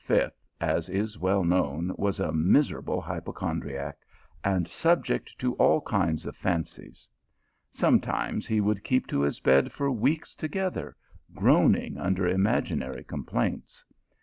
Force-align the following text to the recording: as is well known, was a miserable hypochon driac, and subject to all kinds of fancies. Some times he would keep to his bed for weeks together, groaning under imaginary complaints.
as 0.59 0.89
is 0.89 1.19
well 1.19 1.43
known, 1.43 1.91
was 1.95 2.19
a 2.19 2.31
miserable 2.31 2.99
hypochon 3.01 3.61
driac, 3.61 3.93
and 4.43 4.67
subject 4.67 5.37
to 5.37 5.53
all 5.57 5.79
kinds 5.81 6.25
of 6.25 6.35
fancies. 6.35 7.07
Some 7.69 7.99
times 7.99 8.47
he 8.47 8.59
would 8.61 8.83
keep 8.83 9.05
to 9.09 9.21
his 9.21 9.39
bed 9.39 9.71
for 9.71 9.91
weeks 9.91 10.33
together, 10.33 10.95
groaning 11.35 11.99
under 11.99 12.27
imaginary 12.27 13.03
complaints. 13.03 13.85